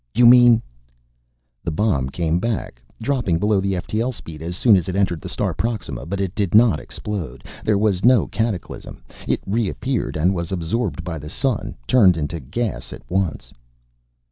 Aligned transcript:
"You 0.15 0.25
mean" 0.25 0.63
"The 1.63 1.69
bomb 1.69 2.09
came 2.09 2.39
back, 2.39 2.81
dropping 3.03 3.37
below 3.37 3.61
the 3.61 3.73
ftl 3.73 4.11
speed 4.11 4.41
as 4.41 4.57
soon 4.57 4.75
as 4.75 4.89
it 4.89 4.95
entered 4.95 5.21
the 5.21 5.29
star 5.29 5.53
Proxima. 5.53 6.07
But 6.07 6.19
it 6.19 6.33
did 6.33 6.55
not 6.55 6.79
explode. 6.79 7.43
There 7.63 7.77
was 7.77 8.03
no 8.03 8.25
cataclysm. 8.25 9.03
It 9.27 9.41
reappeared 9.45 10.17
and 10.17 10.33
was 10.33 10.51
absorbed 10.51 11.03
by 11.03 11.19
the 11.19 11.29
sun, 11.29 11.75
turned 11.85 12.17
into 12.17 12.39
gas 12.39 12.91
at 12.93 13.03
once." 13.11 13.53